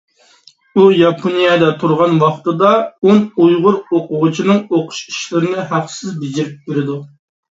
[0.77, 2.71] ئۇ ياپونىيەدە تۇرغان ۋاقتىدا
[3.09, 6.97] ئون ئۇيغۇر ئوقۇغۇچىنىڭ ئوقۇش ئىشلىرىنى ھەقسىز بېجىرىپ بېرىدۇ.